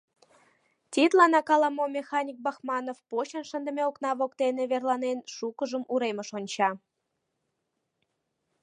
Тидланак 0.91 1.47
ала-мо 1.55 1.85
механик 1.97 2.37
Бахманов, 2.45 2.97
почын 3.09 3.43
шындыме 3.49 3.83
окна 3.89 4.11
воктене 4.19 4.63
верланен, 4.71 5.17
шукыжым 5.35 5.83
уремыш 5.93 6.29
онча. 6.37 6.69